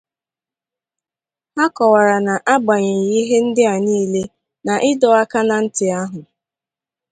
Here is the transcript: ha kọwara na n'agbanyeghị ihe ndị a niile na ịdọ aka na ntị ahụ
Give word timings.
ha 1.55 1.65
kọwara 1.75 2.17
na 2.27 2.33
n'agbanyeghị 2.41 3.15
ihe 3.21 3.37
ndị 3.45 3.63
a 3.73 3.75
niile 3.85 4.23
na 4.65 4.73
ịdọ 4.89 5.07
aka 5.21 5.39
na 5.47 5.55
ntị 5.63 5.85
ahụ 6.01 6.21